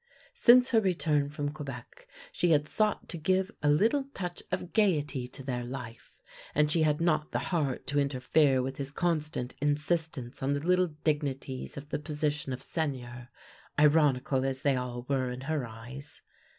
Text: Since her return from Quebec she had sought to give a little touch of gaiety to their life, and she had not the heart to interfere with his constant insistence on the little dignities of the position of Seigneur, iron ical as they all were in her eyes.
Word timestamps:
Since 0.33 0.71
her 0.71 0.81
return 0.81 1.29
from 1.29 1.49
Quebec 1.51 2.07
she 2.31 2.49
had 2.49 2.67
sought 2.67 3.07
to 3.09 3.19
give 3.19 3.51
a 3.61 3.69
little 3.69 4.05
touch 4.15 4.41
of 4.51 4.73
gaiety 4.73 5.27
to 5.27 5.43
their 5.43 5.63
life, 5.63 6.19
and 6.55 6.71
she 6.71 6.81
had 6.81 6.99
not 6.99 7.31
the 7.31 7.37
heart 7.53 7.85
to 7.85 7.99
interfere 7.99 8.63
with 8.63 8.77
his 8.77 8.89
constant 8.89 9.53
insistence 9.61 10.41
on 10.41 10.53
the 10.53 10.59
little 10.59 10.87
dignities 11.03 11.77
of 11.77 11.89
the 11.89 11.99
position 11.99 12.51
of 12.51 12.63
Seigneur, 12.63 13.29
iron 13.77 14.19
ical 14.19 14.43
as 14.43 14.63
they 14.63 14.75
all 14.75 15.05
were 15.07 15.29
in 15.29 15.41
her 15.41 15.67
eyes. 15.67 16.23